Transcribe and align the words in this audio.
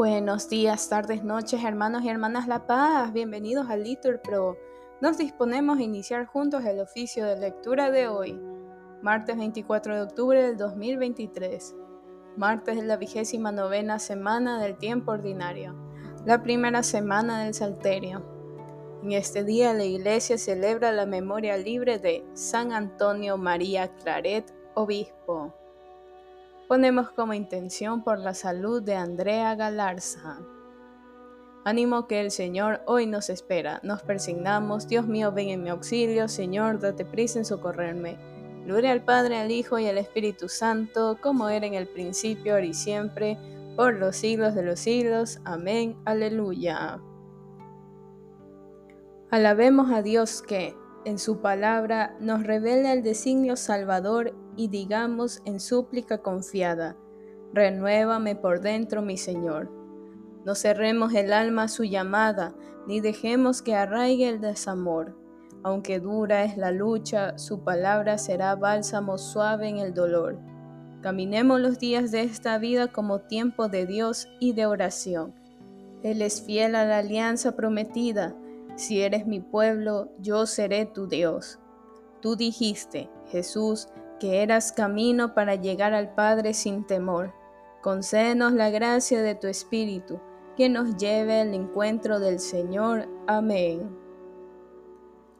Buenos 0.00 0.48
días, 0.48 0.88
tardes, 0.88 1.24
noches, 1.24 1.62
hermanos 1.62 2.02
y 2.04 2.08
hermanas 2.08 2.48
La 2.48 2.66
Paz. 2.66 3.12
Bienvenidos 3.12 3.68
a 3.68 3.76
Litur 3.76 4.22
Pro. 4.22 4.56
Nos 5.02 5.18
disponemos 5.18 5.78
a 5.78 5.82
iniciar 5.82 6.24
juntos 6.24 6.64
el 6.64 6.80
oficio 6.80 7.26
de 7.26 7.36
lectura 7.36 7.90
de 7.90 8.08
hoy, 8.08 8.40
martes 9.02 9.36
24 9.36 9.96
de 9.96 10.00
octubre 10.00 10.42
del 10.42 10.56
2023, 10.56 11.76
martes 12.38 12.76
de 12.76 12.82
la 12.82 12.96
vigésima 12.96 13.52
novena 13.52 13.98
semana 13.98 14.58
del 14.58 14.78
tiempo 14.78 15.12
ordinario, 15.12 15.76
la 16.24 16.42
primera 16.42 16.82
semana 16.82 17.44
del 17.44 17.52
Salterio. 17.52 18.24
En 19.02 19.12
este 19.12 19.44
día 19.44 19.74
la 19.74 19.84
Iglesia 19.84 20.38
celebra 20.38 20.92
la 20.92 21.04
memoria 21.04 21.58
libre 21.58 21.98
de 21.98 22.24
San 22.32 22.72
Antonio 22.72 23.36
María 23.36 23.94
Claret, 23.96 24.50
obispo 24.72 25.59
ponemos 26.70 27.10
como 27.10 27.34
intención 27.34 28.04
por 28.04 28.20
la 28.20 28.32
salud 28.32 28.80
de 28.80 28.94
Andrea 28.94 29.56
Galarza. 29.56 30.38
Ánimo 31.64 32.06
que 32.06 32.20
el 32.20 32.30
Señor 32.30 32.82
hoy 32.86 33.06
nos 33.06 33.28
espera. 33.28 33.80
Nos 33.82 34.02
persignamos. 34.02 34.86
Dios 34.86 35.08
mío, 35.08 35.32
ven 35.32 35.48
en 35.48 35.64
mi 35.64 35.70
auxilio. 35.70 36.28
Señor, 36.28 36.78
date 36.78 37.04
prisa 37.04 37.40
en 37.40 37.44
socorrerme. 37.44 38.18
Gloria 38.66 38.92
al 38.92 39.02
Padre, 39.02 39.38
al 39.38 39.50
Hijo 39.50 39.80
y 39.80 39.88
al 39.88 39.98
Espíritu 39.98 40.48
Santo, 40.48 41.18
como 41.20 41.48
era 41.48 41.66
en 41.66 41.74
el 41.74 41.88
principio, 41.88 42.52
ahora 42.54 42.66
y 42.66 42.74
siempre, 42.74 43.36
por 43.74 43.94
los 43.94 44.14
siglos 44.14 44.54
de 44.54 44.62
los 44.62 44.78
siglos. 44.78 45.40
Amén. 45.44 45.96
Aleluya. 46.04 47.00
Alabemos 49.32 49.90
a 49.90 50.02
Dios 50.02 50.40
que, 50.40 50.76
en 51.04 51.18
su 51.18 51.40
palabra, 51.40 52.16
nos 52.20 52.44
revela 52.44 52.92
el 52.92 53.02
designio 53.02 53.56
salvador 53.56 54.36
y 54.56 54.68
digamos 54.68 55.42
en 55.44 55.60
súplica 55.60 56.18
confiada, 56.18 56.96
renuévame 57.52 58.36
por 58.36 58.60
dentro, 58.60 59.02
mi 59.02 59.16
Señor. 59.16 59.70
No 60.44 60.54
cerremos 60.54 61.12
el 61.14 61.32
alma 61.32 61.64
a 61.64 61.68
su 61.68 61.84
llamada, 61.84 62.54
ni 62.86 63.00
dejemos 63.00 63.62
que 63.62 63.74
arraigue 63.74 64.28
el 64.28 64.40
desamor. 64.40 65.16
Aunque 65.62 66.00
dura 66.00 66.44
es 66.44 66.56
la 66.56 66.72
lucha, 66.72 67.38
su 67.38 67.62
palabra 67.62 68.16
será 68.16 68.56
bálsamo 68.56 69.18
suave 69.18 69.68
en 69.68 69.78
el 69.78 69.92
dolor. 69.92 70.38
Caminemos 71.02 71.60
los 71.60 71.78
días 71.78 72.10
de 72.10 72.22
esta 72.22 72.58
vida 72.58 72.88
como 72.88 73.20
tiempo 73.20 73.68
de 73.68 73.86
Dios 73.86 74.28
y 74.38 74.54
de 74.54 74.66
oración. 74.66 75.34
Él 76.02 76.22
es 76.22 76.42
fiel 76.42 76.74
a 76.74 76.86
la 76.86 76.98
alianza 76.98 77.56
prometida. 77.56 78.34
Si 78.76 79.02
eres 79.02 79.26
mi 79.26 79.40
pueblo, 79.40 80.10
yo 80.18 80.46
seré 80.46 80.86
tu 80.86 81.06
Dios. 81.06 81.58
Tú 82.22 82.36
dijiste, 82.36 83.10
Jesús, 83.26 83.88
que 84.20 84.42
eras 84.42 84.70
camino 84.70 85.34
para 85.34 85.56
llegar 85.56 85.94
al 85.94 86.14
Padre 86.14 86.54
sin 86.54 86.86
temor. 86.86 87.34
Concédenos 87.82 88.52
la 88.52 88.70
gracia 88.70 89.22
de 89.22 89.34
tu 89.34 89.48
Espíritu, 89.48 90.20
que 90.56 90.68
nos 90.68 90.96
lleve 90.96 91.40
al 91.40 91.54
encuentro 91.54 92.20
del 92.20 92.38
Señor. 92.38 93.08
Amén. 93.26 93.98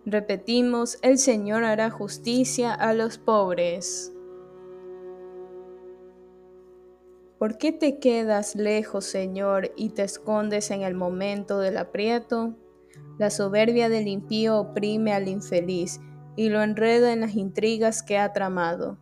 Repetimos, 0.07 0.99
el 1.03 1.19
Señor 1.19 1.63
hará 1.63 1.91
justicia 1.91 2.73
a 2.73 2.95
los 2.95 3.19
pobres. 3.19 4.13
¿Por 7.39 7.59
qué 7.59 7.73
te 7.73 7.99
quedas 7.99 8.57
lejos, 8.57 9.05
Señor, 9.05 9.73
y 9.77 9.91
te 9.91 10.03
escondes 10.03 10.71
en 10.71 10.83
el 10.83 10.95
momento 10.95 11.59
del 11.59 11.77
aprieto? 11.79 12.55
La 13.19 13.31
soberbia 13.31 13.89
del 13.91 14.09
impío 14.09 14.59
oprime 14.59 15.13
al 15.13 15.29
infeliz 15.29 16.01
y 16.41 16.49
lo 16.49 16.63
enreda 16.63 17.13
en 17.13 17.21
las 17.21 17.37
intrigas 17.37 18.03
que 18.03 18.17
ha 18.17 18.33
tramado. 18.33 18.97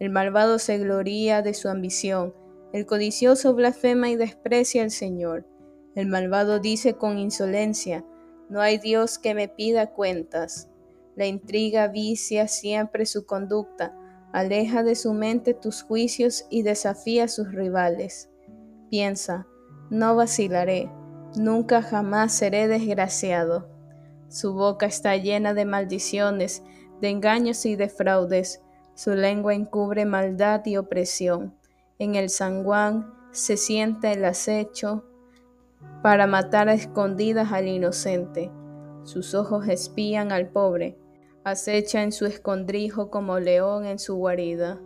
El 0.00 0.10
malvado 0.10 0.58
se 0.58 0.76
gloría 0.76 1.40
de 1.40 1.54
su 1.54 1.68
ambición, 1.68 2.34
el 2.72 2.84
codicioso 2.84 3.54
blasfema 3.54 4.10
y 4.10 4.16
desprecia 4.16 4.82
al 4.82 4.90
Señor. 4.90 5.46
El 5.94 6.08
malvado 6.08 6.58
dice 6.58 6.94
con 6.94 7.16
insolencia, 7.16 8.04
no 8.48 8.60
hay 8.60 8.78
Dios 8.78 9.20
que 9.20 9.34
me 9.34 9.46
pida 9.46 9.92
cuentas. 9.92 10.68
La 11.14 11.26
intriga 11.26 11.86
vicia 11.86 12.48
siempre 12.48 13.06
su 13.06 13.24
conducta, 13.24 13.96
aleja 14.32 14.82
de 14.82 14.96
su 14.96 15.14
mente 15.14 15.54
tus 15.54 15.84
juicios 15.84 16.44
y 16.50 16.62
desafía 16.62 17.26
a 17.26 17.28
sus 17.28 17.52
rivales. 17.52 18.30
Piensa, 18.90 19.46
no 19.90 20.16
vacilaré, 20.16 20.90
nunca 21.36 21.82
jamás 21.82 22.32
seré 22.32 22.66
desgraciado. 22.66 23.73
Su 24.28 24.54
boca 24.54 24.86
está 24.86 25.16
llena 25.16 25.54
de 25.54 25.64
maldiciones, 25.64 26.62
de 27.00 27.10
engaños 27.10 27.66
y 27.66 27.76
de 27.76 27.88
fraudes. 27.88 28.62
Su 28.94 29.14
lengua 29.14 29.54
encubre 29.54 30.04
maldad 30.04 30.64
y 30.64 30.76
opresión. 30.76 31.54
En 31.98 32.14
el 32.14 32.30
sanguán 32.30 33.12
se 33.32 33.56
sienta 33.56 34.12
el 34.12 34.24
acecho 34.24 35.04
para 36.02 36.26
matar 36.26 36.68
a 36.68 36.74
escondidas 36.74 37.52
al 37.52 37.68
inocente. 37.68 38.50
Sus 39.04 39.34
ojos 39.34 39.68
espían 39.68 40.32
al 40.32 40.48
pobre. 40.48 40.98
Acecha 41.44 42.02
en 42.02 42.12
su 42.12 42.26
escondrijo 42.26 43.10
como 43.10 43.38
león 43.38 43.84
en 43.84 43.98
su 43.98 44.16
guarida. 44.16 44.80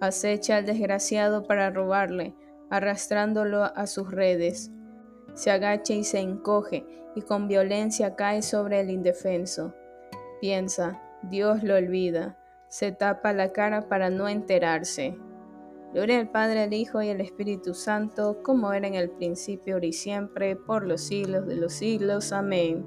Acecha 0.00 0.56
al 0.56 0.66
desgraciado 0.66 1.46
para 1.46 1.70
robarle, 1.70 2.34
arrastrándolo 2.70 3.64
a 3.64 3.86
sus 3.86 4.10
redes 4.10 4.70
se 5.38 5.52
agacha 5.52 5.94
y 5.94 6.02
se 6.02 6.18
encoge 6.18 6.84
y 7.18 7.22
con 7.22 7.48
violencia 7.48 8.14
cae 8.14 8.42
sobre 8.42 8.78
el 8.80 8.90
indefenso. 8.90 9.74
Piensa, 10.40 11.02
Dios 11.22 11.64
lo 11.64 11.74
olvida, 11.74 12.38
se 12.68 12.92
tapa 12.92 13.32
la 13.32 13.52
cara 13.52 13.88
para 13.88 14.08
no 14.08 14.28
enterarse. 14.28 15.18
Gloria 15.92 16.20
al 16.20 16.30
Padre, 16.30 16.62
al 16.62 16.72
Hijo 16.72 17.02
y 17.02 17.10
al 17.10 17.20
Espíritu 17.20 17.74
Santo, 17.74 18.40
como 18.44 18.72
era 18.72 18.86
en 18.86 18.94
el 18.94 19.10
principio, 19.10 19.74
ahora 19.74 19.86
y 19.86 19.92
siempre, 19.92 20.54
por 20.54 20.86
los 20.86 21.00
siglos 21.00 21.46
de 21.48 21.56
los 21.56 21.72
siglos. 21.72 22.32
Amén. 22.32 22.86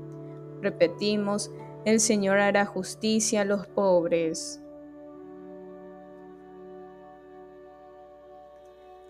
Repetimos, 0.61 1.51
el 1.83 1.99
Señor 1.99 2.39
hará 2.39 2.65
justicia 2.65 3.41
a 3.41 3.45
los 3.45 3.67
pobres. 3.67 4.61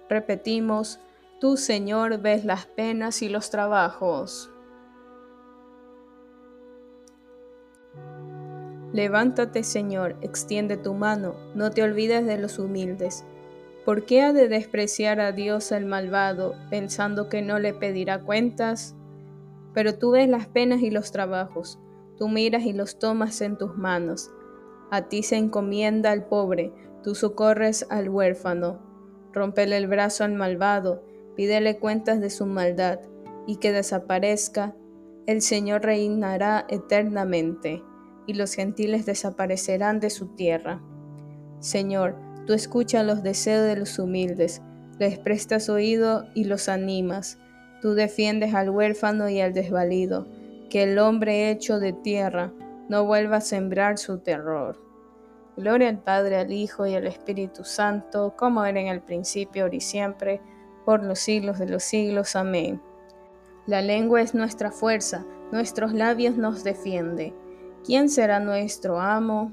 Repetimos, 0.09 0.99
Tú, 1.41 1.57
Señor, 1.57 2.19
ves 2.19 2.45
las 2.45 2.67
penas 2.67 3.23
y 3.23 3.29
los 3.29 3.49
trabajos. 3.49 4.50
Levántate, 8.93 9.63
Señor, 9.63 10.17
extiende 10.21 10.75
tu 10.75 10.93
mano, 10.93 11.35
no 11.55 11.71
te 11.71 11.81
olvides 11.81 12.25
de 12.25 12.37
los 12.37 12.59
humildes. 12.59 13.23
¿Por 13.85 14.03
qué 14.03 14.21
ha 14.21 14.33
de 14.33 14.49
despreciar 14.49 15.21
a 15.21 15.31
Dios 15.31 15.71
el 15.71 15.85
malvado, 15.85 16.55
pensando 16.69 17.29
que 17.29 17.41
no 17.41 17.57
le 17.57 17.73
pedirá 17.73 18.19
cuentas? 18.19 18.95
Pero 19.73 19.97
tú 19.97 20.11
ves 20.11 20.27
las 20.27 20.47
penas 20.47 20.81
y 20.81 20.91
los 20.91 21.13
trabajos, 21.13 21.79
tú 22.17 22.27
miras 22.27 22.63
y 22.63 22.73
los 22.73 22.99
tomas 22.99 23.39
en 23.39 23.57
tus 23.57 23.77
manos. 23.77 24.29
A 24.91 25.03
ti 25.03 25.23
se 25.23 25.37
encomienda 25.37 26.11
al 26.11 26.25
pobre, 26.25 26.73
tú 27.01 27.15
socorres 27.15 27.87
al 27.89 28.09
huérfano. 28.09 28.79
Rompele 29.31 29.77
el 29.77 29.87
brazo 29.87 30.25
al 30.25 30.33
malvado, 30.33 31.01
pídele 31.37 31.79
cuentas 31.79 32.19
de 32.19 32.29
su 32.29 32.45
maldad 32.45 32.99
y 33.47 33.55
que 33.55 33.71
desaparezca, 33.71 34.75
el 35.27 35.41
Señor 35.41 35.83
reinará 35.83 36.65
eternamente 36.67 37.83
y 38.27 38.33
los 38.33 38.53
gentiles 38.53 39.05
desaparecerán 39.05 39.99
de 39.99 40.09
su 40.09 40.27
tierra. 40.35 40.81
Señor, 41.59 42.15
tú 42.45 42.53
escuchas 42.53 43.05
los 43.05 43.23
deseos 43.23 43.65
de 43.65 43.75
los 43.75 43.99
humildes, 43.99 44.61
les 44.99 45.17
prestas 45.19 45.69
oído 45.69 46.25
y 46.35 46.43
los 46.43 46.69
animas. 46.69 47.39
Tú 47.81 47.93
defiendes 47.93 48.53
al 48.53 48.69
huérfano 48.69 49.29
y 49.29 49.41
al 49.41 49.53
desvalido, 49.53 50.27
que 50.69 50.83
el 50.83 50.99
hombre 50.99 51.49
hecho 51.49 51.79
de 51.79 51.93
tierra 51.93 52.53
no 52.87 53.05
vuelva 53.05 53.37
a 53.37 53.41
sembrar 53.41 53.97
su 53.97 54.19
terror. 54.19 54.79
Gloria 55.57 55.89
al 55.89 55.99
Padre, 55.99 56.37
al 56.37 56.51
Hijo 56.51 56.85
y 56.85 56.95
al 56.95 57.07
Espíritu 57.07 57.63
Santo, 57.63 58.35
como 58.37 58.63
era 58.63 58.79
en 58.79 58.87
el 58.87 59.01
principio, 59.01 59.63
ahora 59.63 59.75
y 59.75 59.81
siempre, 59.81 60.41
por 60.85 61.03
los 61.03 61.19
siglos 61.19 61.59
de 61.59 61.67
los 61.67 61.83
siglos. 61.83 62.35
Amén. 62.35 62.81
La 63.67 63.81
lengua 63.81 64.21
es 64.21 64.33
nuestra 64.33 64.71
fuerza, 64.71 65.25
nuestros 65.51 65.93
labios 65.93 66.37
nos 66.37 66.63
defiende. 66.63 67.33
¿Quién 67.83 68.09
será 68.09 68.39
nuestro 68.39 68.99
amo? 68.99 69.51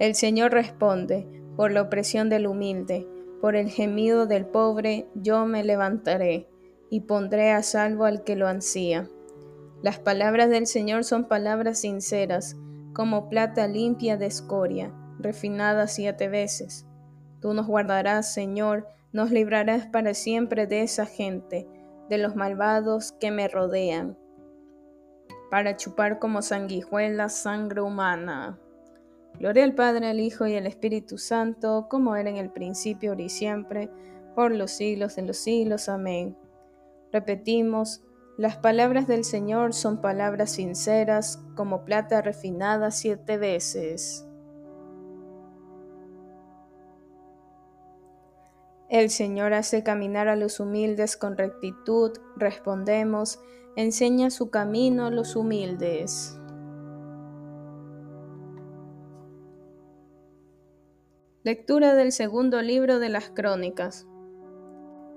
El 0.00 0.16
Señor 0.16 0.50
responde, 0.50 1.28
por 1.56 1.70
la 1.70 1.82
opresión 1.82 2.28
del 2.28 2.48
humilde, 2.48 3.06
por 3.40 3.54
el 3.54 3.68
gemido 3.68 4.26
del 4.26 4.46
pobre, 4.46 5.06
yo 5.14 5.46
me 5.46 5.62
levantaré 5.62 6.48
y 6.90 7.00
pondré 7.02 7.52
a 7.52 7.62
salvo 7.62 8.04
al 8.04 8.24
que 8.24 8.34
lo 8.34 8.48
ansía. 8.48 9.08
Las 9.80 10.00
palabras 10.00 10.50
del 10.50 10.66
Señor 10.66 11.04
son 11.04 11.28
palabras 11.28 11.80
sinceras, 11.80 12.56
como 12.92 13.28
plata 13.28 13.68
limpia 13.68 14.16
de 14.16 14.26
escoria, 14.26 14.92
refinada 15.20 15.86
siete 15.86 16.28
veces. 16.28 16.86
Tú 17.40 17.54
nos 17.54 17.68
guardarás, 17.68 18.34
Señor, 18.34 18.88
nos 19.12 19.30
librarás 19.30 19.86
para 19.86 20.14
siempre 20.14 20.66
de 20.66 20.82
esa 20.82 21.06
gente, 21.06 21.68
de 22.08 22.18
los 22.18 22.34
malvados 22.34 23.12
que 23.12 23.30
me 23.30 23.46
rodean, 23.46 24.18
para 25.52 25.76
chupar 25.76 26.18
como 26.18 26.40
sanguijuela 26.40 27.28
sangre 27.28 27.82
humana. 27.82 28.58
Gloria 29.38 29.64
al 29.64 29.74
Padre, 29.74 30.08
al 30.08 30.18
Hijo 30.18 30.46
y 30.46 30.56
al 30.56 30.66
Espíritu 30.66 31.18
Santo, 31.18 31.88
como 31.90 32.16
era 32.16 32.30
en 32.30 32.38
el 32.38 32.48
principio, 32.48 33.10
ahora 33.10 33.20
y 33.20 33.28
siempre, 33.28 33.90
por 34.34 34.52
los 34.52 34.70
siglos 34.70 35.16
de 35.16 35.22
los 35.24 35.36
siglos. 35.36 35.90
Amén. 35.90 36.38
Repetimos, 37.12 38.02
las 38.38 38.56
palabras 38.56 39.06
del 39.06 39.24
Señor 39.24 39.74
son 39.74 40.00
palabras 40.00 40.52
sinceras 40.52 41.44
como 41.54 41.84
plata 41.84 42.22
refinada 42.22 42.90
siete 42.90 43.36
veces. 43.36 44.26
El 48.88 49.10
Señor 49.10 49.52
hace 49.52 49.82
caminar 49.82 50.28
a 50.28 50.36
los 50.36 50.60
humildes 50.60 51.18
con 51.18 51.36
rectitud, 51.36 52.12
respondemos, 52.36 53.38
enseña 53.76 54.30
su 54.30 54.50
camino 54.50 55.06
a 55.06 55.10
los 55.10 55.34
humildes. 55.34 56.38
Lectura 61.42 61.94
del 61.94 62.12
segundo 62.12 62.60
libro 62.60 62.98
de 62.98 63.08
las 63.08 63.30
Crónicas. 63.30 64.06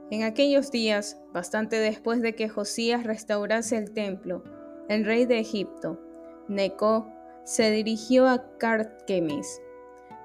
En 0.09 0.23
aquellos 0.23 0.71
días, 0.71 1.19
bastante 1.33 1.77
después 1.77 2.21
de 2.21 2.33
que 2.33 2.47
Josías 2.47 3.03
restaurase 3.03 3.77
el 3.77 3.91
templo, 3.91 4.43
el 4.87 5.05
rey 5.05 5.25
de 5.25 5.39
Egipto, 5.39 5.99
Neco, 6.47 7.07
se 7.43 7.71
dirigió 7.71 8.27
a 8.27 8.57
Carquemis, 8.57 9.61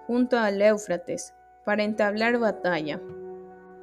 junto 0.06 0.38
al 0.38 0.62
Éufrates, 0.62 1.34
para 1.64 1.82
entablar 1.82 2.38
batalla. 2.38 3.00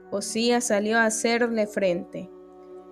Josías 0.10 0.66
salió 0.66 0.98
a 0.98 1.06
hacerle 1.06 1.68
frente. 1.68 2.30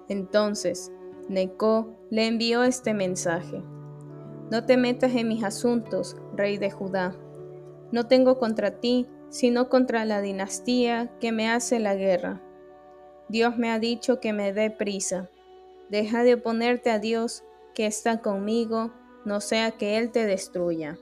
Entonces, 0.07 0.91
Neco 1.29 1.95
le 2.09 2.27
envió 2.27 2.63
este 2.63 2.93
mensaje. 2.93 3.63
No 4.51 4.65
te 4.65 4.77
metas 4.77 5.15
en 5.15 5.27
mis 5.27 5.43
asuntos, 5.43 6.15
rey 6.35 6.57
de 6.57 6.71
Judá. 6.71 7.15
No 7.91 8.07
tengo 8.07 8.37
contra 8.37 8.79
ti, 8.79 9.07
sino 9.29 9.69
contra 9.69 10.05
la 10.05 10.21
dinastía 10.21 11.11
que 11.19 11.31
me 11.31 11.49
hace 11.49 11.79
la 11.79 11.95
guerra 11.95 12.41
Dios 13.27 13.57
me 13.57 13.71
ha 13.71 13.79
dicho 13.79 14.19
que 14.19 14.33
me 14.33 14.53
dé 14.53 14.69
prisa. 14.69 15.29
Deja 15.89 16.23
de 16.23 16.35
oponerte 16.35 16.91
a 16.91 16.99
Dios 16.99 17.43
que 17.73 17.87
está 17.87 18.21
conmigo, 18.21 18.91
no 19.25 19.41
sea 19.41 19.71
que 19.71 19.97
Él 19.97 20.11
te 20.11 20.25
destruya. 20.25 20.97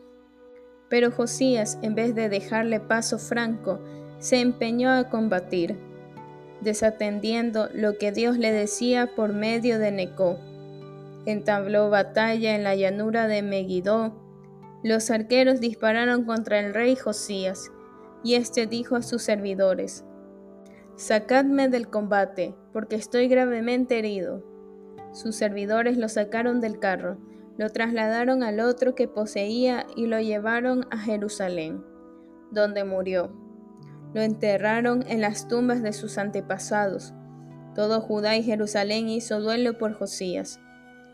Pero 0.89 1.11
Josías, 1.11 1.77
en 1.81 1.95
vez 1.95 2.15
de 2.15 2.29
dejarle 2.29 2.79
paso 2.79 3.19
franco, 3.19 3.79
se 4.19 4.39
empeñó 4.39 4.89
a 4.91 5.09
combatir, 5.09 5.77
desatendiendo 6.63 7.69
lo 7.74 7.98
que 7.98 8.12
Dios 8.12 8.38
le 8.38 8.51
decía 8.51 9.15
por 9.15 9.33
medio 9.33 9.80
de 9.80 9.92
Necó. 9.92 10.38
Entabló 11.25 11.89
batalla 11.89 12.56
en 12.56 12.63
la 12.63 12.75
llanura 12.75 13.27
de 13.27 13.42
Megiddo. 13.42 14.13
Los 14.83 15.12
arqueros 15.12 15.60
dispararon 15.60 16.25
contra 16.25 16.60
el 16.60 16.74
rey 16.74 16.95
Josías, 16.95 17.71
y 18.24 18.36
éste 18.36 18.68
dijo 18.68 18.95
a 18.95 19.01
sus 19.01 19.21
servidores, 19.21 20.06
Sacadme 20.95 21.69
del 21.69 21.89
combate, 21.89 22.56
porque 22.71 22.95
estoy 22.95 23.27
gravemente 23.27 24.00
herido. 24.00 24.44
Sus 25.12 25.36
servidores 25.36 25.98
lo 25.98 26.07
sacaron 26.10 26.62
del 26.62 26.80
carro, 26.80 27.18
lo 27.57 27.69
trasladaron 27.69 28.44
al 28.44 28.60
otro 28.60 28.95
que 28.95 29.07
poseía 29.07 29.86
y 29.95 30.07
lo 30.07 30.19
llevaron 30.19 30.86
a 30.92 30.98
Jerusalén, 30.98 31.83
donde 32.51 32.83
murió. 32.83 33.42
Lo 34.13 34.21
enterraron 34.21 35.04
en 35.07 35.21
las 35.21 35.48
tumbas 35.48 35.81
de 35.81 35.94
sus 35.94 36.18
antepasados. 36.18 37.13
Todo 37.75 38.01
Judá 38.01 38.38
y 38.38 38.44
Jerusalén 38.44 39.10
hizo 39.10 39.39
duelo 39.42 39.77
por 39.77 39.94
Josías. 39.94 40.60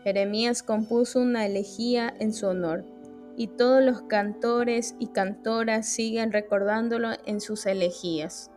Jeremías 0.04 0.62
compuso 0.62 1.20
una 1.20 1.46
elegía 1.46 2.14
en 2.18 2.32
su 2.32 2.46
honor, 2.46 2.84
y 3.36 3.48
todos 3.48 3.82
los 3.82 4.02
cantores 4.02 4.94
y 4.98 5.08
cantoras 5.08 5.86
siguen 5.86 6.32
recordándolo 6.32 7.10
en 7.26 7.40
sus 7.40 7.66
elegías 7.66 8.50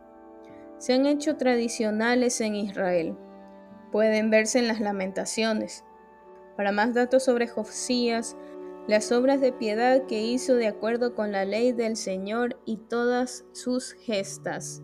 se 0.84 0.92
han 0.92 1.06
hecho 1.06 1.36
tradicionales 1.36 2.42
en 2.42 2.56
Israel. 2.56 3.16
Pueden 3.90 4.28
verse 4.28 4.58
en 4.58 4.68
las 4.68 4.80
lamentaciones. 4.80 5.82
Para 6.56 6.72
más 6.72 6.92
datos 6.92 7.24
sobre 7.24 7.48
Josías, 7.48 8.36
las 8.86 9.12
obras 9.12 9.40
de 9.40 9.52
piedad 9.52 10.06
que 10.06 10.22
hizo 10.22 10.54
de 10.56 10.66
acuerdo 10.66 11.14
con 11.14 11.32
la 11.32 11.44
ley 11.44 11.72
del 11.72 11.96
Señor 11.96 12.60
y 12.66 12.76
todas 12.76 13.46
sus 13.52 13.92
gestas, 13.92 14.82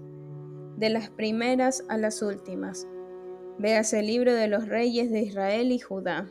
de 0.76 0.88
las 0.88 1.10
primeras 1.10 1.84
a 1.88 1.98
las 1.98 2.22
últimas. 2.22 2.88
Véase 3.58 4.00
el 4.00 4.06
libro 4.06 4.32
de 4.32 4.48
los 4.48 4.68
reyes 4.68 5.10
de 5.10 5.20
Israel 5.20 5.70
y 5.70 5.78
Judá. 5.78 6.30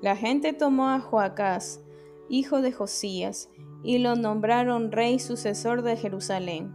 La 0.00 0.16
gente 0.16 0.54
tomó 0.54 0.88
a 0.88 1.00
Joacás, 1.00 1.82
hijo 2.30 2.62
de 2.62 2.72
Josías, 2.72 3.50
y 3.84 3.98
lo 3.98 4.16
nombraron 4.16 4.92
rey 4.92 5.18
sucesor 5.18 5.82
de 5.82 5.96
Jerusalén. 5.96 6.72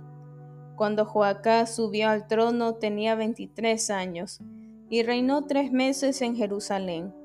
Cuando 0.76 1.06
Joacás 1.06 1.76
subió 1.76 2.10
al 2.10 2.28
trono 2.28 2.76
tenía 2.76 3.16
23 3.16 3.90
años 3.90 4.42
y 4.90 5.02
reinó 5.02 5.48
tres 5.48 5.72
meses 5.72 6.22
en 6.22 6.36
Jerusalén. 6.36 7.16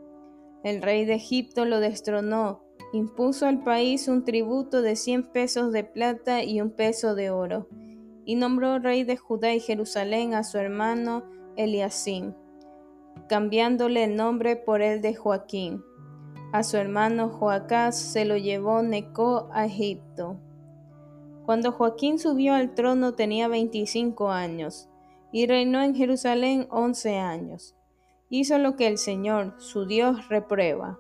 El 0.65 0.81
rey 0.81 1.05
de 1.05 1.15
Egipto 1.15 1.65
lo 1.65 1.81
destronó, 1.81 2.62
impuso 2.93 3.47
al 3.47 3.63
país 3.63 4.09
un 4.09 4.25
tributo 4.25 4.83
de 4.83 4.97
100 4.97 5.33
pesos 5.33 5.73
de 5.73 5.85
plata 5.85 6.45
y 6.45 6.61
un 6.61 6.71
peso 6.71 7.15
de 7.15 7.31
oro, 7.31 7.67
y 8.25 8.37
nombró 8.37 8.79
rey 8.79 9.05
de 9.05 9.17
Judá 9.17 9.55
y 9.55 9.61
Jerusalén 9.61 10.35
a 10.35 10.45
su 10.45 10.59
hermano 10.59 11.25
Eliasim, 11.57 12.35
cambiándole 13.29 14.05
el 14.05 14.17
nombre 14.17 14.57
por 14.57 14.83
el 14.83 15.01
de 15.01 15.15
Joaquín. 15.15 15.83
A 16.53 16.63
su 16.63 16.77
hermano 16.77 17.31
Joacás 17.31 17.99
se 17.99 18.27
lo 18.27 18.37
llevó 18.37 18.83
Neco 18.83 19.49
a 19.53 19.65
Egipto. 19.65 20.39
Cuando 21.47 21.73
Joaquín 21.73 22.19
subió 22.19 22.55
al 22.55 22.75
trono 22.75 23.15
tenía 23.15 23.49
25 23.49 24.31
años 24.31 24.89
y 25.33 25.47
reinó 25.47 25.83
en 25.83 25.95
Jerusalén 25.95 26.67
11 26.71 27.19
años. 27.19 27.75
Hizo 28.29 28.59
lo 28.59 28.77
que 28.77 28.87
el 28.87 28.99
Señor, 28.99 29.55
su 29.59 29.87
Dios, 29.87 30.29
reprueba. 30.29 30.99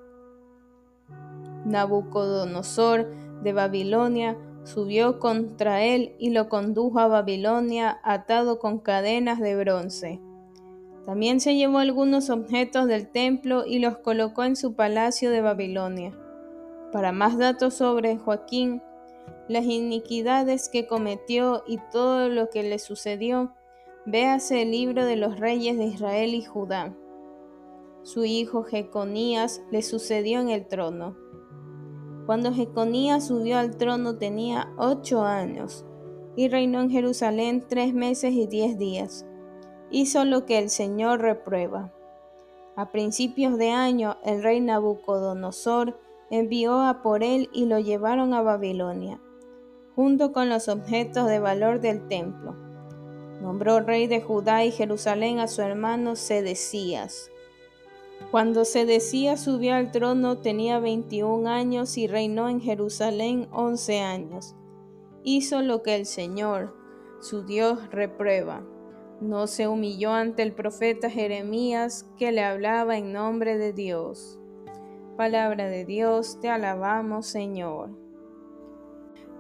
Nabucodonosor 1.64 3.10
de 3.42 3.52
Babilonia 3.52 4.36
subió 4.64 5.18
contra 5.18 5.82
él 5.82 6.14
y 6.18 6.30
lo 6.30 6.48
condujo 6.48 7.00
a 7.00 7.08
Babilonia 7.08 8.00
atado 8.04 8.58
con 8.58 8.78
cadenas 8.78 9.40
de 9.40 9.56
bronce. 9.56 10.20
También 11.04 11.40
se 11.40 11.56
llevó 11.56 11.78
algunos 11.78 12.30
objetos 12.30 12.86
del 12.86 13.08
templo 13.08 13.64
y 13.66 13.80
los 13.80 13.98
colocó 13.98 14.44
en 14.44 14.54
su 14.54 14.74
palacio 14.74 15.30
de 15.30 15.40
Babilonia. 15.40 16.16
Para 16.92 17.10
más 17.10 17.38
datos 17.38 17.74
sobre 17.74 18.18
Joaquín, 18.18 18.82
las 19.48 19.64
iniquidades 19.64 20.68
que 20.68 20.86
cometió 20.86 21.64
y 21.66 21.78
todo 21.90 22.28
lo 22.28 22.50
que 22.50 22.62
le 22.62 22.78
sucedió, 22.78 23.52
véase 24.06 24.62
el 24.62 24.70
libro 24.70 25.04
de 25.04 25.16
los 25.16 25.40
reyes 25.40 25.76
de 25.76 25.86
Israel 25.86 26.34
y 26.34 26.42
Judá. 26.42 26.94
Su 28.02 28.24
hijo 28.24 28.62
Jeconías 28.62 29.62
le 29.70 29.82
sucedió 29.82 30.40
en 30.40 30.50
el 30.50 30.66
trono. 30.66 31.16
Cuando 32.26 32.52
Jeconías 32.52 33.26
subió 33.26 33.58
al 33.58 33.76
trono 33.76 34.16
tenía 34.16 34.72
ocho 34.76 35.22
años 35.22 35.84
y 36.36 36.48
reinó 36.48 36.80
en 36.80 36.90
Jerusalén 36.90 37.64
tres 37.68 37.92
meses 37.94 38.32
y 38.32 38.46
diez 38.46 38.78
días. 38.78 39.26
Hizo 39.90 40.24
lo 40.24 40.46
que 40.46 40.58
el 40.58 40.70
Señor 40.70 41.20
reprueba. 41.20 41.92
A 42.76 42.90
principios 42.90 43.58
de 43.58 43.70
año 43.70 44.16
el 44.24 44.42
rey 44.42 44.60
Nabucodonosor 44.60 45.98
envió 46.30 46.80
a 46.80 47.02
por 47.02 47.22
él 47.22 47.50
y 47.52 47.66
lo 47.66 47.78
llevaron 47.78 48.32
a 48.32 48.42
Babilonia 48.42 49.20
junto 49.94 50.32
con 50.32 50.48
los 50.48 50.68
objetos 50.68 51.28
de 51.28 51.38
valor 51.38 51.80
del 51.80 52.06
templo. 52.08 52.56
Nombró 53.40 53.80
rey 53.80 54.06
de 54.06 54.20
Judá 54.20 54.64
y 54.64 54.70
Jerusalén 54.70 55.40
a 55.40 55.48
su 55.48 55.62
hermano 55.62 56.16
Sedecías. 56.16 57.30
Cuando 58.30 58.64
Sedecías 58.64 59.42
subió 59.42 59.74
al 59.74 59.90
trono 59.90 60.38
tenía 60.38 60.78
21 60.78 61.48
años 61.48 61.98
y 61.98 62.06
reinó 62.06 62.48
en 62.48 62.60
Jerusalén 62.60 63.48
11 63.52 64.00
años. 64.00 64.54
Hizo 65.22 65.62
lo 65.62 65.82
que 65.82 65.94
el 65.94 66.06
Señor, 66.06 66.74
su 67.20 67.44
Dios, 67.44 67.78
reprueba. 67.90 68.62
No 69.20 69.46
se 69.46 69.68
humilló 69.68 70.12
ante 70.12 70.42
el 70.42 70.52
profeta 70.52 71.10
Jeremías 71.10 72.10
que 72.18 72.32
le 72.32 72.42
hablaba 72.42 72.96
en 72.96 73.12
nombre 73.12 73.56
de 73.56 73.72
Dios. 73.72 74.38
Palabra 75.16 75.68
de 75.68 75.84
Dios, 75.84 76.40
te 76.40 76.48
alabamos 76.48 77.26
Señor. 77.26 77.90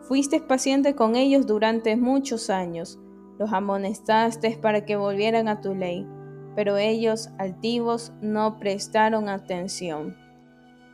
Fuiste 0.02 0.40
paciente 0.40 0.94
con 0.94 1.16
ellos 1.16 1.46
durante 1.46 1.96
muchos 1.96 2.50
años, 2.50 2.98
los 3.38 3.52
amonestaste 3.52 4.58
para 4.60 4.84
que 4.84 4.96
volvieran 4.96 5.48
a 5.48 5.60
tu 5.60 5.74
ley, 5.74 6.06
pero 6.54 6.76
ellos, 6.76 7.30
altivos, 7.38 8.12
no 8.20 8.58
prestaron 8.58 9.28
atención. 9.28 10.16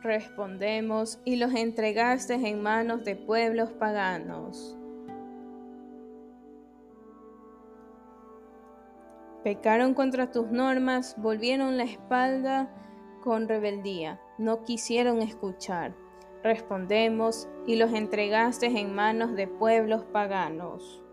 Respondemos, 0.01 1.19
y 1.25 1.35
los 1.35 1.53
entregaste 1.53 2.35
en 2.35 2.61
manos 2.61 3.03
de 3.03 3.15
pueblos 3.15 3.71
paganos. 3.71 4.77
Pecaron 9.43 9.93
contra 9.93 10.31
tus 10.31 10.51
normas, 10.51 11.15
volvieron 11.17 11.77
la 11.77 11.83
espalda 11.83 12.69
con 13.21 13.47
rebeldía, 13.47 14.19
no 14.37 14.63
quisieron 14.63 15.21
escuchar 15.21 15.93
respondemos, 16.43 17.47
y 17.65 17.75
los 17.75 17.93
entregaste 17.93 18.67
en 18.67 18.95
manos 18.95 19.35
de 19.35 19.47
pueblos 19.47 20.03
paganos. 20.05 21.03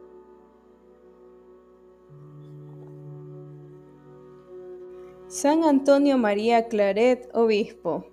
San 5.37 5.65
Antonio 5.65 6.17
María 6.17 6.67
Claret, 6.67 7.29
obispo. 7.35 8.07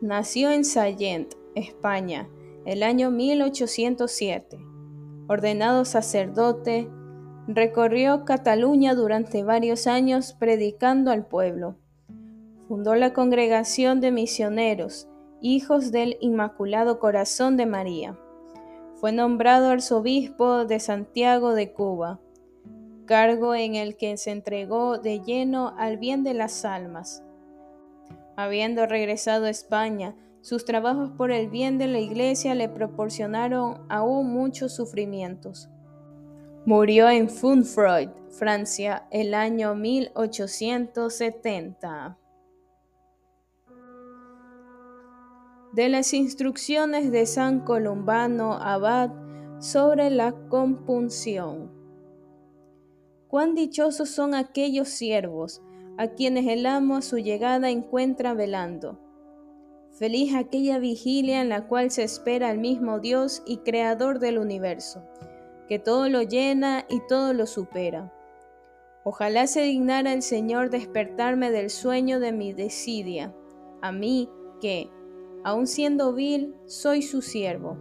Nació 0.00 0.50
en 0.50 0.64
Sallent, 0.64 1.34
España, 1.54 2.28
el 2.64 2.82
año 2.82 3.12
1807. 3.12 4.58
Ordenado 5.28 5.84
sacerdote, 5.84 6.90
recorrió 7.46 8.24
Cataluña 8.24 8.96
durante 8.96 9.44
varios 9.44 9.86
años 9.86 10.32
predicando 10.32 11.12
al 11.12 11.28
pueblo. 11.28 11.76
Fundó 12.66 12.96
la 12.96 13.12
Congregación 13.12 14.00
de 14.00 14.10
Misioneros, 14.10 15.08
Hijos 15.40 15.92
del 15.92 16.16
Inmaculado 16.20 16.98
Corazón 16.98 17.56
de 17.56 17.66
María. 17.66 18.18
Fue 18.96 19.12
nombrado 19.12 19.68
arzobispo 19.68 20.64
de 20.64 20.80
Santiago 20.80 21.54
de 21.54 21.72
Cuba 21.72 22.18
cargo 23.06 23.54
en 23.54 23.74
el 23.74 23.96
que 23.96 24.18
se 24.18 24.32
entregó 24.32 24.98
de 24.98 25.20
lleno 25.20 25.74
al 25.78 25.96
bien 25.96 26.24
de 26.24 26.34
las 26.34 26.64
almas. 26.64 27.22
Habiendo 28.36 28.86
regresado 28.86 29.46
a 29.46 29.50
España, 29.50 30.14
sus 30.42 30.64
trabajos 30.64 31.10
por 31.10 31.32
el 31.32 31.48
bien 31.48 31.78
de 31.78 31.86
la 31.86 31.98
Iglesia 31.98 32.54
le 32.54 32.68
proporcionaron 32.68 33.86
aún 33.88 34.30
muchos 34.32 34.74
sufrimientos. 34.74 35.70
Murió 36.66 37.08
en 37.08 37.30
Funfroid, 37.30 38.10
Francia, 38.28 39.08
el 39.10 39.32
año 39.34 39.74
1870. 39.74 42.18
De 45.72 45.88
las 45.88 46.12
instrucciones 46.12 47.10
de 47.10 47.24
San 47.26 47.60
Columbano 47.60 48.52
Abad 48.54 49.10
sobre 49.58 50.10
la 50.10 50.32
compunción. 50.48 51.85
Cuán 53.36 53.54
dichosos 53.54 54.08
son 54.08 54.34
aquellos 54.34 54.88
siervos 54.88 55.60
a 55.98 56.08
quienes 56.08 56.46
el 56.46 56.64
amo 56.64 56.96
a 56.96 57.02
su 57.02 57.18
llegada 57.18 57.68
encuentra 57.68 58.32
velando. 58.32 58.98
Feliz 59.90 60.34
aquella 60.34 60.78
vigilia 60.78 61.42
en 61.42 61.50
la 61.50 61.68
cual 61.68 61.90
se 61.90 62.02
espera 62.02 62.48
al 62.48 62.56
mismo 62.56 62.98
Dios 62.98 63.42
y 63.44 63.58
Creador 63.58 64.20
del 64.20 64.38
universo, 64.38 65.04
que 65.68 65.78
todo 65.78 66.08
lo 66.08 66.22
llena 66.22 66.86
y 66.88 67.02
todo 67.10 67.34
lo 67.34 67.44
supera. 67.44 68.10
Ojalá 69.04 69.46
se 69.46 69.64
dignara 69.64 70.14
el 70.14 70.22
Señor 70.22 70.70
despertarme 70.70 71.50
del 71.50 71.68
sueño 71.68 72.20
de 72.20 72.32
mi 72.32 72.54
desidia, 72.54 73.34
a 73.82 73.92
mí 73.92 74.30
que, 74.62 74.88
aun 75.44 75.66
siendo 75.66 76.14
vil, 76.14 76.54
soy 76.64 77.02
su 77.02 77.20
siervo. 77.20 77.76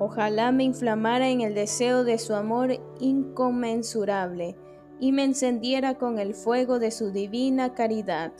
Ojalá 0.00 0.52
me 0.52 0.62
inflamara 0.62 1.28
en 1.28 1.40
el 1.40 1.54
deseo 1.54 2.04
de 2.04 2.18
su 2.18 2.34
amor 2.34 2.78
inconmensurable 3.00 4.56
y 5.00 5.10
me 5.10 5.24
encendiera 5.24 5.94
con 5.94 6.18
el 6.18 6.34
fuego 6.34 6.78
de 6.78 6.92
su 6.92 7.10
divina 7.10 7.74
caridad. 7.74 8.32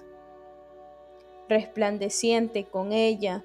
Resplandeciente 1.48 2.64
con 2.64 2.92
ella, 2.92 3.44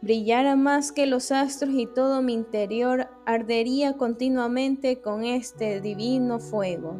brillara 0.00 0.56
más 0.56 0.90
que 0.90 1.06
los 1.06 1.30
astros 1.30 1.74
y 1.74 1.86
todo 1.86 2.20
mi 2.20 2.34
interior 2.34 3.08
ardería 3.26 3.96
continuamente 3.96 5.00
con 5.00 5.24
este 5.24 5.80
divino 5.80 6.40
fuego. 6.40 6.96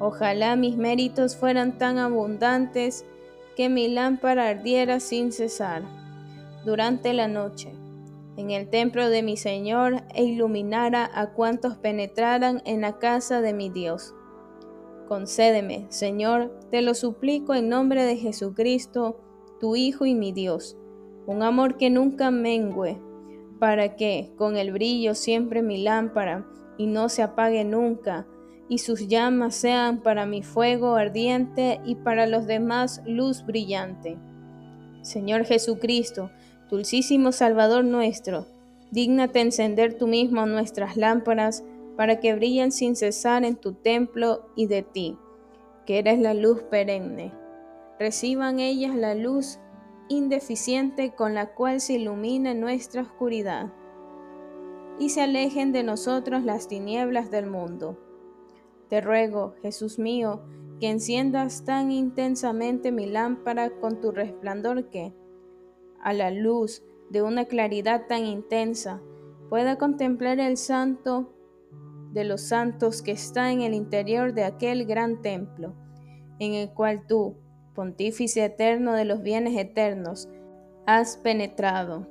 Ojalá 0.00 0.56
mis 0.56 0.76
méritos 0.76 1.36
fueran 1.36 1.78
tan 1.78 1.98
abundantes 1.98 3.04
que 3.56 3.68
mi 3.68 3.88
lámpara 3.88 4.48
ardiera 4.48 4.98
sin 4.98 5.30
cesar 5.30 5.82
durante 6.64 7.14
la 7.14 7.28
noche 7.28 7.72
en 8.36 8.50
el 8.50 8.68
templo 8.68 9.08
de 9.08 9.22
mi 9.22 9.36
Señor 9.36 10.02
e 10.14 10.24
iluminara 10.24 11.10
a 11.14 11.32
cuantos 11.32 11.76
penetraran 11.76 12.62
en 12.64 12.82
la 12.82 12.98
casa 12.98 13.40
de 13.40 13.52
mi 13.52 13.70
Dios. 13.70 14.14
Concédeme, 15.08 15.86
Señor, 15.88 16.58
te 16.70 16.82
lo 16.82 16.94
suplico 16.94 17.54
en 17.54 17.68
nombre 17.68 18.04
de 18.04 18.16
Jesucristo, 18.16 19.20
tu 19.60 19.76
Hijo 19.76 20.04
y 20.04 20.14
mi 20.14 20.32
Dios, 20.32 20.76
un 21.26 21.42
amor 21.42 21.76
que 21.76 21.90
nunca 21.90 22.30
mengüe, 22.30 23.00
para 23.58 23.96
que, 23.96 24.32
con 24.36 24.56
el 24.56 24.72
brillo 24.72 25.14
siempre 25.14 25.62
mi 25.62 25.82
lámpara, 25.82 26.46
y 26.76 26.86
no 26.86 27.08
se 27.08 27.22
apague 27.22 27.64
nunca, 27.64 28.26
y 28.68 28.78
sus 28.78 29.06
llamas 29.06 29.54
sean 29.54 30.02
para 30.02 30.26
mi 30.26 30.42
fuego 30.42 30.96
ardiente 30.96 31.80
y 31.84 31.94
para 31.94 32.26
los 32.26 32.46
demás 32.46 33.00
luz 33.06 33.46
brillante. 33.46 34.18
Señor 35.02 35.44
Jesucristo, 35.44 36.30
Dulcísimo 36.70 37.30
Salvador 37.30 37.84
nuestro, 37.84 38.46
dígnate 38.90 39.40
encender 39.40 39.96
tú 39.96 40.08
mismo 40.08 40.46
nuestras 40.46 40.96
lámparas 40.96 41.64
para 41.96 42.18
que 42.18 42.34
brillen 42.34 42.72
sin 42.72 42.96
cesar 42.96 43.44
en 43.44 43.54
tu 43.54 43.72
templo 43.72 44.48
y 44.56 44.66
de 44.66 44.82
ti, 44.82 45.16
que 45.86 45.98
eres 45.98 46.18
la 46.18 46.34
luz 46.34 46.62
perenne. 46.64 47.32
Reciban 48.00 48.58
ellas 48.58 48.96
la 48.96 49.14
luz 49.14 49.60
indeficiente 50.08 51.14
con 51.14 51.34
la 51.34 51.54
cual 51.54 51.80
se 51.80 51.94
ilumina 51.94 52.52
nuestra 52.52 53.02
oscuridad, 53.02 53.72
y 54.98 55.10
se 55.10 55.22
alejen 55.22 55.72
de 55.72 55.84
nosotros 55.84 56.42
las 56.42 56.68
tinieblas 56.68 57.30
del 57.30 57.46
mundo. 57.46 57.98
Te 58.88 59.00
ruego, 59.00 59.54
Jesús 59.62 59.98
mío, 59.98 60.42
que 60.80 60.90
enciendas 60.90 61.64
tan 61.64 61.92
intensamente 61.92 62.92
mi 62.92 63.06
lámpara 63.06 63.70
con 63.70 64.00
tu 64.00 64.10
resplandor 64.10 64.90
que, 64.90 65.12
a 66.06 66.12
la 66.12 66.30
luz 66.30 66.84
de 67.10 67.20
una 67.20 67.46
claridad 67.46 68.06
tan 68.06 68.26
intensa, 68.26 69.02
pueda 69.50 69.76
contemplar 69.76 70.38
el 70.38 70.56
santo 70.56 71.34
de 72.12 72.22
los 72.22 72.42
santos 72.42 73.02
que 73.02 73.10
está 73.10 73.50
en 73.50 73.60
el 73.60 73.74
interior 73.74 74.32
de 74.32 74.44
aquel 74.44 74.86
gran 74.86 75.20
templo, 75.20 75.74
en 76.38 76.54
el 76.54 76.70
cual 76.70 77.08
tú, 77.08 77.34
pontífice 77.74 78.44
eterno 78.44 78.92
de 78.92 79.04
los 79.04 79.20
bienes 79.20 79.58
eternos, 79.58 80.28
has 80.86 81.16
penetrado. 81.16 82.06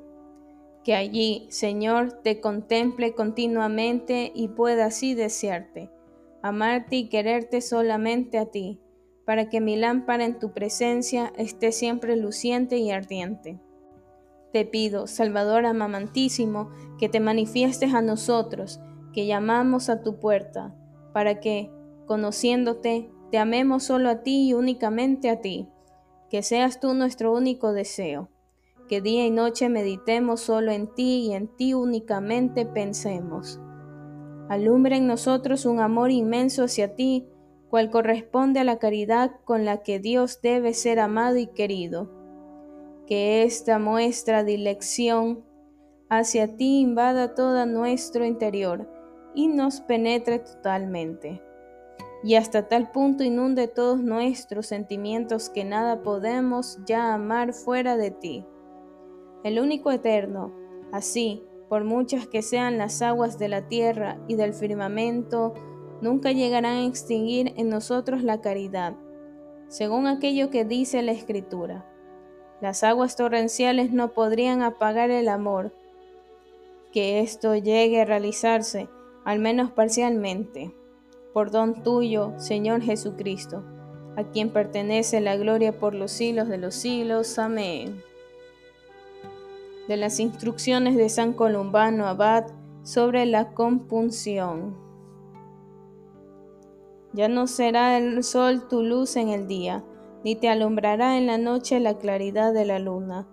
Que 0.84 0.94
allí, 0.94 1.48
Señor, 1.50 2.22
te 2.22 2.42
contemple 2.42 3.16
continuamente 3.16 4.30
y 4.36 4.50
pueda 4.50 4.88
así 4.88 5.16
desearte, 5.16 5.90
amarte 6.44 6.98
y 6.98 7.08
quererte 7.08 7.62
solamente 7.62 8.40
a 8.40 8.48
ti, 8.48 8.82
para 9.24 9.48
que 9.48 9.62
mi 9.62 9.78
lámpara 9.78 10.26
en 10.26 10.38
tu 10.38 10.52
presencia 10.52 11.32
esté 11.38 11.72
siempre 11.72 12.18
luciente 12.18 12.76
y 12.78 12.92
ardiente. 12.92 13.62
Te 14.56 14.64
pido, 14.64 15.06
Salvador 15.06 15.66
amamantísimo, 15.66 16.70
que 16.98 17.10
te 17.10 17.20
manifiestes 17.20 17.94
a 17.94 18.02
nosotros, 18.02 18.80
que 19.12 19.26
llamamos 19.26 19.90
a 19.90 20.02
tu 20.02 20.18
puerta, 20.18 20.74
para 21.12 21.42
que, 21.42 21.70
conociéndote, 22.06 23.12
te 23.32 23.38
amemos 23.38 23.84
solo 23.84 24.10
a 24.10 24.24
ti 24.24 24.48
y 24.48 24.54
únicamente 24.54 25.30
a 25.30 25.42
ti, 25.42 25.68
que 26.30 26.42
seas 26.42 26.80
tú 26.80 26.94
nuestro 26.94 27.34
único 27.34 27.74
deseo, 27.74 28.30
que 28.88 29.02
día 29.02 29.26
y 29.26 29.30
noche 29.30 29.68
meditemos 29.68 30.40
solo 30.40 30.72
en 30.72 30.88
ti 30.88 31.26
y 31.28 31.34
en 31.34 31.50
ti 31.50 31.74
únicamente 31.74 32.66
pensemos. 32.66 33.60
Alumbra 34.48 34.96
en 34.96 35.06
nosotros 35.06 35.66
un 35.66 35.82
amor 35.82 36.12
inmenso 36.12 36.64
hacia 36.64 36.96
ti, 36.96 37.28
cual 37.70 37.90
corresponde 37.90 38.62
a 38.62 38.64
la 38.64 38.80
caridad 38.80 39.32
con 39.44 39.66
la 39.66 39.84
que 39.84 40.00
Dios 40.00 40.40
debe 40.42 40.74
ser 40.74 41.02
amado 41.02 41.36
y 41.36 41.48
querido 41.48 42.24
que 43.06 43.44
esta 43.44 43.80
muestra 43.80 44.44
de 44.44 44.56
elección 44.56 45.44
hacia 46.10 46.56
ti 46.56 46.80
invada 46.80 47.36
todo 47.36 47.66
nuestro 47.66 48.26
interior 48.26 48.90
y 49.34 49.48
nos 49.48 49.82
penetre 49.82 50.40
totalmente, 50.40 51.42
y 52.24 52.36
hasta 52.36 52.68
tal 52.68 52.92
punto 52.92 53.24
inunde 53.24 53.68
todos 53.68 54.02
nuestros 54.02 54.68
sentimientos 54.68 55.50
que 55.50 55.64
nada 55.64 56.02
podemos 56.02 56.80
ya 56.86 57.14
amar 57.14 57.54
fuera 57.54 57.98
de 57.98 58.12
ti. 58.12 58.46
El 59.44 59.60
único 59.60 59.92
eterno, 59.92 60.54
así, 60.92 61.44
por 61.70 61.84
muchas 61.84 62.28
que 62.28 62.42
sean 62.42 62.78
las 62.78 63.02
aguas 63.02 63.38
de 63.38 63.50
la 63.50 63.68
tierra 63.68 64.20
y 64.28 64.36
del 64.36 64.54
firmamento, 64.54 65.54
nunca 66.02 66.32
llegarán 66.32 66.78
a 66.78 66.86
extinguir 66.86 67.54
en 67.58 67.70
nosotros 67.70 68.24
la 68.24 68.42
caridad, 68.42 68.96
según 69.68 70.08
aquello 70.08 70.50
que 70.50 70.66
dice 70.66 71.02
la 71.02 71.12
Escritura 71.12 71.92
las 72.62 72.84
aguas 72.84 73.16
torrenciales 73.16 73.92
no 73.92 74.14
podrían 74.14 74.62
apagar 74.62 75.12
el 75.12 75.28
amor. 75.28 75.74
Que 76.94 77.20
esto 77.20 77.56
llegue 77.56 78.02
a 78.02 78.06
realizarse, 78.06 78.88
al 79.26 79.40
menos 79.40 79.72
parcialmente, 79.72 80.74
por 81.34 81.52
don 81.52 81.84
tuyo, 81.84 82.34
Señor 82.38 82.82
Jesucristo, 82.82 83.64
a 84.16 84.24
quien 84.24 84.50
pertenece 84.50 85.20
la 85.20 85.36
gloria 85.36 85.78
por 85.78 85.94
los 85.94 86.12
siglos 86.12 86.48
de 86.48 86.58
los 86.58 86.76
siglos. 86.76 87.38
Amén. 87.38 88.02
De 89.90 89.98
las 89.98 90.20
instrucciones 90.20 90.96
de 90.96 91.10
San 91.10 91.34
Columbano 91.34 92.08
Abad 92.08 92.46
sobre 92.84 93.26
la 93.26 93.54
compunción. 93.54 94.78
Ya 97.12 97.28
no 97.28 97.48
será 97.48 97.98
el 97.98 98.24
sol 98.24 98.68
tu 98.70 98.82
luz 98.82 99.18
en 99.18 99.30
el 99.30 99.48
día 99.48 99.84
ni 100.26 100.36
te 100.36 100.50
alumbrará 100.50 101.20
en 101.20 101.28
la 101.28 101.38
noche 101.38 101.80
la 101.80 102.00
claridad 102.00 102.52
de 102.52 102.66
la 102.66 102.80
luna. 102.80 103.28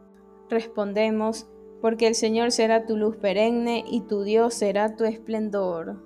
Respondemos, 0.50 1.48
porque 1.80 2.06
el 2.06 2.14
Señor 2.14 2.52
será 2.52 2.84
tu 2.84 2.98
luz 2.98 3.16
perenne 3.16 3.82
y 3.88 4.02
tu 4.02 4.24
Dios 4.24 4.52
será 4.52 4.94
tu 4.94 5.04
esplendor. 5.04 5.96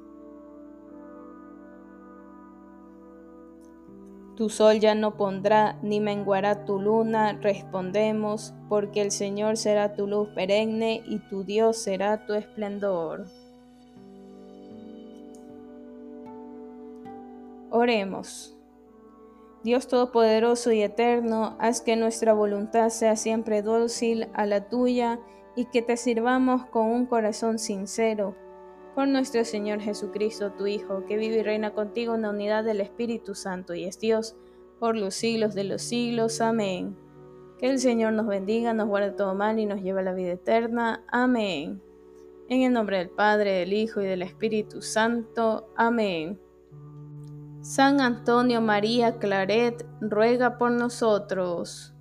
Tu 4.37 4.49
sol 4.49 4.79
ya 4.79 4.95
no 4.95 5.17
pondrá, 5.17 5.77
ni 5.83 5.99
menguará 5.99 6.65
tu 6.65 6.79
luna, 6.79 7.33
respondemos, 7.33 8.55
porque 8.69 9.03
el 9.03 9.11
Señor 9.11 9.57
será 9.57 9.95
tu 9.95 10.07
luz 10.07 10.29
perenne 10.37 11.03
y 11.05 11.19
tu 11.29 11.43
Dios 11.43 11.79
será 11.79 12.27
tu 12.27 12.35
esplendor. 12.35 13.25
Oremos. 17.71 18.56
Dios 19.63 19.89
Todopoderoso 19.89 20.73
y 20.73 20.83
Eterno, 20.83 21.57
haz 21.59 21.81
que 21.81 21.97
nuestra 21.97 22.33
voluntad 22.33 22.91
sea 22.91 23.17
siempre 23.17 23.63
dócil 23.63 24.29
a 24.35 24.47
la 24.47 24.69
tuya 24.69 25.21
y 25.57 25.67
que 25.67 25.83
te 25.83 25.97
sirvamos 25.97 26.67
con 26.67 26.87
un 26.87 27.07
corazón 27.07 27.59
sincero. 27.59 28.37
Por 28.95 29.09
nuestro 29.09 29.45
Señor 29.45 29.81
Jesucristo, 29.81 30.53
tu 30.53 30.67
Hijo, 30.67 31.05
que 31.07 31.17
vive 31.17 31.37
y 31.37 31.43
reina 31.43 31.73
contigo 31.75 32.15
en 32.15 32.23
la 32.23 32.31
unidad 32.31 32.65
del 32.65 32.81
Espíritu 32.81 33.35
Santo 33.35 33.75
y 33.75 33.85
es 33.85 33.99
Dios, 33.99 34.37
por 34.79 34.97
los 34.97 35.15
siglos 35.15 35.55
de 35.55 35.65
los 35.65 35.83
siglos. 35.83 36.41
Amén. 36.41 36.97
Que 37.59 37.67
el 37.67 37.79
Señor 37.79 38.13
nos 38.13 38.27
bendiga, 38.27 38.73
nos 38.75 38.89
guarde 38.89 39.13
todo 39.13 39.35
mal 39.35 39.59
y 39.59 39.67
nos 39.67 39.83
lleve 39.83 40.01
a 40.01 40.05
la 40.05 40.15
vida 40.15 40.33
eterna. 40.33 41.05
Amén. 41.09 41.83
En 42.49 42.63
el 42.63 42.73
nombre 42.73 42.99
del 42.99 43.11
Padre, 43.11 43.53
del 43.53 43.73
Hijo 43.73 44.01
y 44.01 44.07
del 44.07 44.23
Espíritu 44.23 44.81
Santo. 44.83 45.69
Amén. 45.75 46.39
San 47.69 48.01
Antonio 48.01 48.61
María 48.61 49.19
Claret, 49.19 49.85
ruega 50.01 50.57
por 50.57 50.71
nosotros. 50.71 51.96